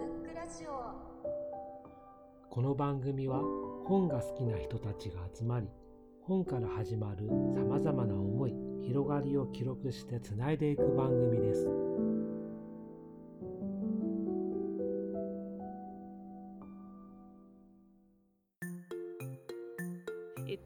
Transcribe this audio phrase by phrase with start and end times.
[0.00, 1.16] ックラジオ。
[2.50, 3.40] この番組は
[3.84, 5.68] 本が好きな人たちが集まり
[6.22, 11.85] 本から始まるさまざまな思い広がりを記録してつないでいく番組です。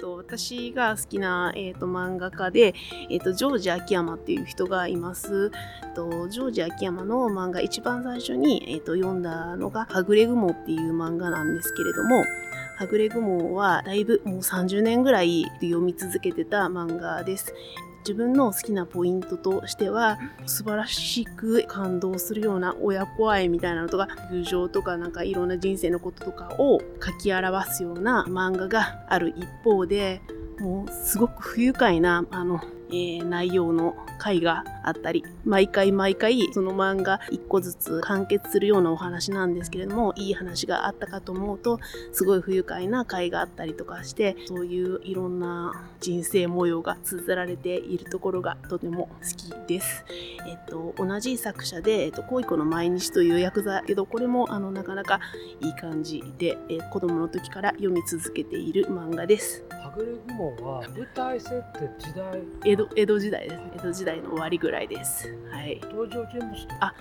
[0.00, 2.74] と、私が好きな、えーと、漫画家で、
[3.10, 5.50] えーと、ジョージ秋山っていう人がいます。
[5.94, 12.24] と、ジョージ秋山の漫画一番最初に、えっと、読んだのが「はぐれ雲」っていう漫画なんですけれども
[12.78, 17.54] 「はぐれ雲」はだいぶもう30年ぐらい読み続けてた漫画です。
[18.00, 30.22] 自分の好きなポイントとしては素晴らしく感動するような親子愛みたいなのとか友情とかなんかいろんな人生のこととかを書き表すような漫画がある一方で
[30.58, 41.80] もうすごく不愉快なあの、えー内容の回があったり毎回毎回その漫画一個ずつ完結するようなお話なんですけれどもいい話があったかと思うと
[42.12, 50.04] すごい不愉快な回があったりとかしてそういういろんな人生模様が綴られているところがとても好きです。
[50.46, 55.20] えっと、同じ作者で、えっと、恋子の毎日という役座だけどこれもあのなかなか
[55.60, 59.64] いい感じで、えー子供の時から読み続けている漫画です。
[59.70, 63.72] はぐれ雲は舞台設定時代江戸江戸時代ですね。
[63.76, 65.28] 江戸時代の終わりぐらいです。
[65.50, 65.80] はい。
[65.84, 66.94] 登場人物とあ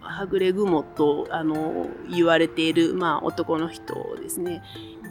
[0.00, 4.62] はぐれ雲とあの言われている、まあ、男の人ですね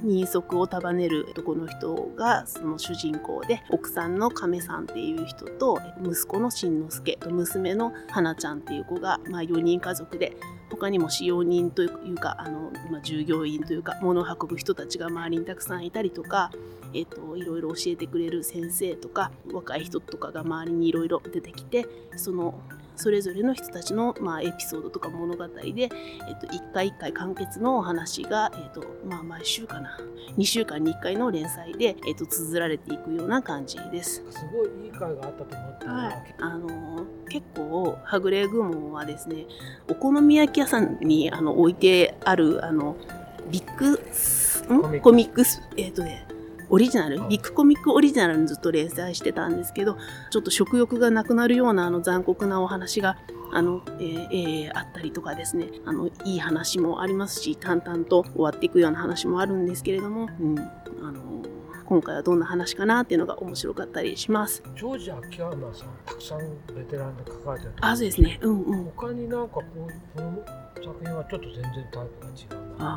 [0.04, 10.38] 人足を束ねる男の人がその主人公で奥さんの亀さんっていう人と息子のしんのすけと娘の花ちゃんっていう子が、まあ、4人家族で
[10.82, 16.50] 他にも使用人というかあの、まあ、従業員というか物を運ぶ人たちが周りにたくさんいたりとか、
[16.96, 22.60] えっといろいろ教えてくれる先生とか若い人とかが周りにいろいろ出てきてその
[23.02, 25.90] それぞれの人たちの、まあ、エピソードとか物語で、えっ
[26.40, 29.98] と、1回1回完結のお話が、えっとまあ、毎週かな。
[30.38, 34.24] 2週間に1回の連載で、えっと、綴られていくような感じです。
[34.30, 39.46] すごいいい回があったと思ったら、はい、あのー結構はぐれ雲はですね
[39.88, 42.98] お好み焼き屋さんにあの置いてあるあの
[43.50, 43.98] ビッグ
[44.68, 45.62] コミックコミックス？
[45.78, 46.28] えっ、とね
[46.72, 49.98] オリジナルはいビッグコミックオリジナルにずっと連載してたんですけど
[50.32, 53.18] ちょっと食欲がなくなるようなあの残酷なお話が
[53.54, 55.68] あの、えーえーあったりとかですね。
[55.86, 61.22] あのいい話もありますし淡々と終わっていくような話もあるんですけれども、うん、あの
[61.92, 64.64] 今回はどんな話かなっていうのが面白かったりします。
[64.78, 66.40] ジョージ秋山さんたくさん
[66.74, 68.40] ベテランで書かれてるあそうですね。
[68.42, 68.84] うんうん。
[68.96, 70.38] 他になんかこうこの
[70.82, 72.96] 作品はちょっと全然タイプが違うな。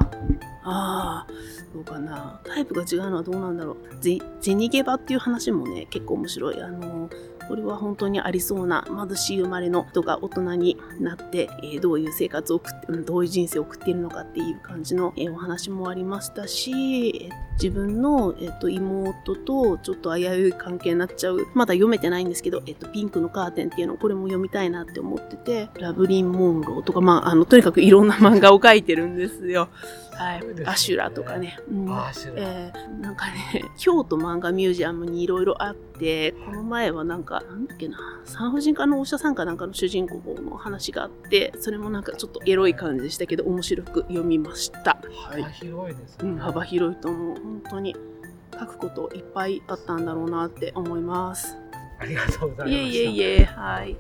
[0.63, 2.41] ああーどうかな。
[2.45, 3.99] タイプが違うのはどうなんだろう。
[3.99, 6.63] ぜ銭ゲバっていう話もね結構面白い。
[6.63, 7.11] あの
[7.49, 29.69] これは本当にありそうな貧しい生まれの人が大人になって、えーどういう生活を送ってうんどういう人生を送っているのかっていう感じの、えーお話もありましたし、えー自分の、えーと妹とちょっと危うい関係になっちゃうまだ読めてないんですけど、えーとピンクのカーテンっていうのこれも読みたいなって思っててラブリン・モンローとか、まあ、あのとにかくいろんな漫画を描いてるんですよ。
[30.17, 31.59] はいねアシュラとかね。
[31.71, 44.99] うんあー知らないえーなんかね、京都漫画ミュージアムにいろいろあって、この前はなんか、なんだっけな、産婦人科のお医者さんかなんかの主人公の話があって、それもなんかちょっとエロい感じでしたけど、面白く読みました。
[45.11, 47.37] は幅広いですね、うん、幅広いと思う。
[47.37, 47.97] 本当に
[48.59, 51.57] 書くこといっぱいあったんだろうなって思います。
[51.99, 53.97] ありがとうございまいしたえいえいえ、はい。